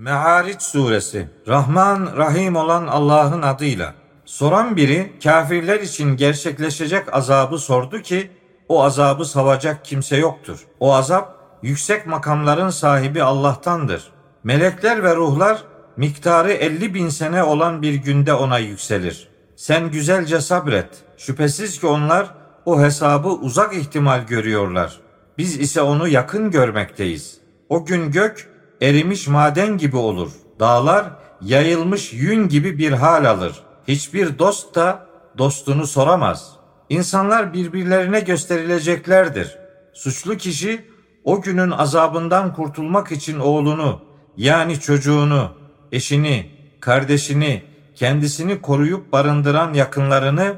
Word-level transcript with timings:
Me'ariç 0.00 0.62
suresi 0.62 1.28
Rahman 1.48 2.16
Rahim 2.16 2.56
olan 2.56 2.86
Allah'ın 2.86 3.42
adıyla. 3.42 3.94
Soran 4.24 4.76
biri 4.76 5.12
kafirler 5.22 5.80
için 5.80 6.16
gerçekleşecek 6.16 7.14
azabı 7.14 7.58
sordu 7.58 8.02
ki 8.02 8.30
o 8.68 8.84
azabı 8.84 9.24
savacak 9.24 9.84
kimse 9.84 10.16
yoktur. 10.16 10.66
O 10.80 10.94
azap 10.94 11.34
yüksek 11.62 12.06
makamların 12.06 12.70
sahibi 12.70 13.22
Allah'tandır. 13.22 14.10
Melekler 14.44 15.02
ve 15.02 15.16
ruhlar 15.16 15.62
miktarı 15.96 16.52
50 16.52 16.94
bin 16.94 17.08
sene 17.08 17.42
olan 17.42 17.82
bir 17.82 17.94
günde 17.94 18.34
ona 18.34 18.58
yükselir. 18.58 19.28
Sen 19.56 19.90
güzelce 19.90 20.40
sabret. 20.40 20.88
Şüphesiz 21.16 21.80
ki 21.80 21.86
onlar 21.86 22.34
o 22.64 22.80
hesabı 22.80 23.28
uzak 23.28 23.76
ihtimal 23.76 24.26
görüyorlar. 24.26 25.00
Biz 25.38 25.60
ise 25.60 25.82
onu 25.82 26.08
yakın 26.08 26.50
görmekteyiz. 26.50 27.40
O 27.68 27.84
gün 27.84 28.10
gök 28.10 28.49
erimiş 28.80 29.28
maden 29.28 29.78
gibi 29.78 29.96
olur. 29.96 30.30
Dağlar 30.60 31.10
yayılmış 31.42 32.12
yün 32.12 32.48
gibi 32.48 32.78
bir 32.78 32.92
hal 32.92 33.24
alır. 33.24 33.62
Hiçbir 33.88 34.38
dost 34.38 34.74
da 34.74 35.06
dostunu 35.38 35.86
soramaz. 35.86 36.52
İnsanlar 36.88 37.52
birbirlerine 37.52 38.20
gösterileceklerdir. 38.20 39.56
Suçlu 39.92 40.36
kişi 40.36 40.84
o 41.24 41.42
günün 41.42 41.70
azabından 41.70 42.54
kurtulmak 42.54 43.12
için 43.12 43.38
oğlunu 43.38 44.00
yani 44.36 44.80
çocuğunu, 44.80 45.50
eşini, 45.92 46.50
kardeşini, 46.80 47.62
kendisini 47.94 48.60
koruyup 48.60 49.12
barındıran 49.12 49.74
yakınlarını 49.74 50.54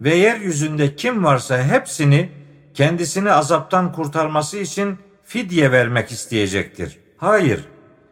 ve 0.00 0.14
yeryüzünde 0.14 0.96
kim 0.96 1.24
varsa 1.24 1.62
hepsini 1.62 2.30
kendisini 2.74 3.32
azaptan 3.32 3.92
kurtarması 3.92 4.58
için 4.58 4.98
fidye 5.24 5.72
vermek 5.72 6.10
isteyecektir. 6.10 7.05
Hayır, 7.18 7.64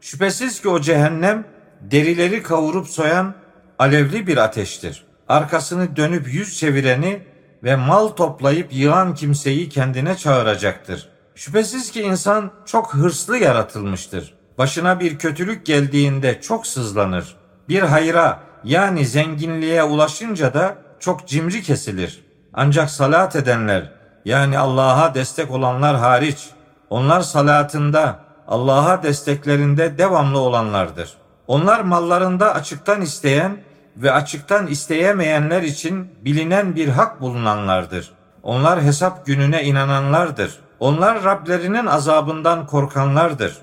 şüphesiz 0.00 0.60
ki 0.62 0.68
o 0.68 0.80
cehennem 0.80 1.44
derileri 1.80 2.42
kavurup 2.42 2.88
soyan 2.88 3.34
alevli 3.78 4.26
bir 4.26 4.36
ateştir. 4.36 5.04
Arkasını 5.28 5.96
dönüp 5.96 6.34
yüz 6.34 6.58
çevireni 6.58 7.22
ve 7.64 7.76
mal 7.76 8.08
toplayıp 8.08 8.72
yığan 8.72 9.14
kimseyi 9.14 9.68
kendine 9.68 10.16
çağıracaktır. 10.16 11.08
Şüphesiz 11.34 11.90
ki 11.90 12.02
insan 12.02 12.50
çok 12.66 12.94
hırslı 12.94 13.38
yaratılmıştır. 13.38 14.34
Başına 14.58 15.00
bir 15.00 15.18
kötülük 15.18 15.66
geldiğinde 15.66 16.40
çok 16.40 16.66
sızlanır. 16.66 17.36
Bir 17.68 17.82
hayra 17.82 18.40
yani 18.64 19.06
zenginliğe 19.06 19.82
ulaşınca 19.82 20.54
da 20.54 20.76
çok 21.00 21.28
cimri 21.28 21.62
kesilir. 21.62 22.24
Ancak 22.52 22.90
salat 22.90 23.36
edenler 23.36 23.92
yani 24.24 24.58
Allah'a 24.58 25.14
destek 25.14 25.50
olanlar 25.50 25.96
hariç 25.96 26.48
onlar 26.90 27.20
salatında 27.20 28.25
Allah'a 28.48 29.02
desteklerinde 29.02 29.98
devamlı 29.98 30.38
olanlardır. 30.38 31.14
Onlar 31.46 31.80
mallarında 31.80 32.54
açıktan 32.54 33.00
isteyen 33.00 33.56
ve 33.96 34.12
açıktan 34.12 34.66
isteyemeyenler 34.66 35.62
için 35.62 36.10
bilinen 36.24 36.76
bir 36.76 36.88
hak 36.88 37.20
bulunanlardır. 37.20 38.10
Onlar 38.42 38.82
hesap 38.82 39.26
gününe 39.26 39.64
inananlardır. 39.64 40.58
Onlar 40.80 41.24
Rablerinin 41.24 41.86
azabından 41.86 42.66
korkanlardır. 42.66 43.56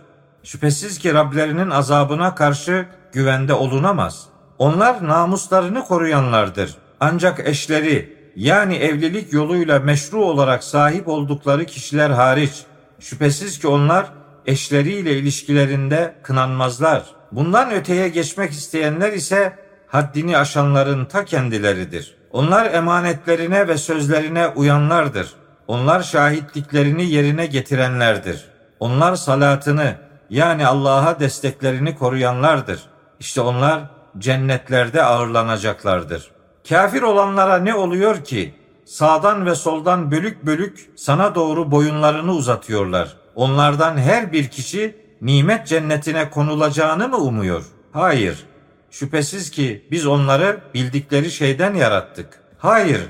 Şüphesiz 0.43 0.99
ki 0.99 1.13
Rablerinin 1.13 1.69
azabına 1.69 2.35
karşı 2.35 2.85
güvende 3.13 3.53
olunamaz. 3.53 4.25
Onlar 4.57 5.07
namuslarını 5.07 5.85
koruyanlardır. 5.85 6.75
Ancak 6.99 7.47
eşleri 7.47 8.17
yani 8.35 8.75
evlilik 8.75 9.33
yoluyla 9.33 9.79
meşru 9.79 10.25
olarak 10.25 10.63
sahip 10.63 11.07
oldukları 11.07 11.65
kişiler 11.65 12.09
hariç 12.09 12.63
şüphesiz 12.99 13.59
ki 13.59 13.67
onlar 13.67 14.05
eşleriyle 14.47 15.11
ilişkilerinde 15.17 16.15
kınanmazlar. 16.23 17.03
Bundan 17.31 17.71
öteye 17.71 18.09
geçmek 18.09 18.51
isteyenler 18.51 19.13
ise 19.13 19.59
haddini 19.87 20.37
aşanların 20.37 21.05
ta 21.05 21.25
kendileridir. 21.25 22.15
Onlar 22.31 22.73
emanetlerine 22.73 23.67
ve 23.67 23.77
sözlerine 23.77 24.47
uyanlardır. 24.47 25.33
Onlar 25.67 26.03
şahitliklerini 26.03 27.05
yerine 27.05 27.45
getirenlerdir. 27.45 28.45
Onlar 28.79 29.15
salatını 29.15 29.95
yani 30.29 30.67
Allah'a 30.67 31.19
desteklerini 31.19 31.97
koruyanlardır. 31.97 32.79
İşte 33.19 33.41
onlar 33.41 33.81
cennetlerde 34.17 35.03
ağırlanacaklardır. 35.03 36.31
Kafir 36.69 37.01
olanlara 37.01 37.57
ne 37.57 37.75
oluyor 37.75 38.23
ki? 38.23 38.55
Sağdan 38.85 39.45
ve 39.45 39.55
soldan 39.55 40.11
bölük 40.11 40.45
bölük 40.45 40.89
sana 40.95 41.35
doğru 41.35 41.71
boyunlarını 41.71 42.31
uzatıyorlar. 42.31 43.22
Onlardan 43.35 43.97
her 43.97 44.31
bir 44.31 44.47
kişi 44.47 44.95
nimet 45.21 45.67
cennetine 45.67 46.29
konulacağını 46.29 47.07
mı 47.07 47.17
umuyor? 47.17 47.63
Hayır. 47.91 48.43
Şüphesiz 48.91 49.51
ki 49.51 49.85
biz 49.91 50.07
onları 50.07 50.59
bildikleri 50.73 51.31
şeyden 51.31 51.73
yarattık. 51.73 52.39
Hayır. 52.57 53.01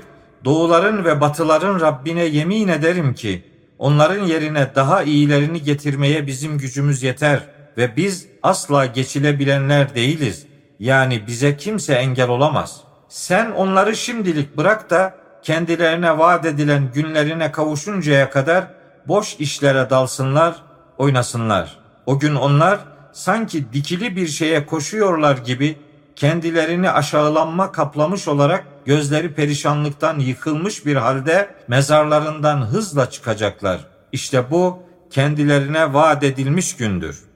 Doğuların 0.44 1.04
ve 1.04 1.20
batıların 1.20 1.80
Rabbine 1.80 2.24
yemin 2.24 2.68
ederim 2.68 3.14
ki 3.14 3.44
onların 3.78 4.24
yerine 4.24 4.68
daha 4.74 5.02
iyilerini 5.02 5.62
getirmeye 5.62 6.26
bizim 6.26 6.58
gücümüz 6.58 7.02
yeter 7.02 7.40
ve 7.76 7.96
biz 7.96 8.26
asla 8.42 8.86
geçilebilenler 8.86 9.94
değiliz. 9.94 10.46
Yani 10.78 11.26
bize 11.26 11.56
kimse 11.56 11.94
engel 11.94 12.28
olamaz. 12.28 12.80
Sen 13.08 13.50
onları 13.50 13.96
şimdilik 13.96 14.56
bırak 14.56 14.90
da 14.90 15.14
kendilerine 15.42 16.18
vaat 16.18 16.46
edilen 16.46 16.90
günlerine 16.94 17.52
kavuşuncaya 17.52 18.30
kadar 18.30 18.66
boş 19.08 19.36
işlere 19.38 19.90
dalsınlar, 19.90 20.54
oynasınlar. 20.98 21.76
O 22.06 22.18
gün 22.18 22.34
onlar 22.34 22.80
sanki 23.12 23.72
dikili 23.72 24.16
bir 24.16 24.26
şeye 24.26 24.66
koşuyorlar 24.66 25.36
gibi 25.36 25.78
kendilerini 26.16 26.90
aşağılanma 26.90 27.72
kaplamış 27.72 28.28
olarak 28.28 28.64
gözleri 28.84 29.34
perişanlıktan 29.34 30.18
yıkılmış 30.18 30.86
bir 30.86 30.96
halde 30.96 31.54
mezarlarından 31.68 32.66
hızla 32.66 33.10
çıkacaklar. 33.10 33.80
İşte 34.12 34.50
bu 34.50 34.82
kendilerine 35.10 35.94
vaat 35.94 36.22
edilmiş 36.22 36.76
gündür. 36.76 37.33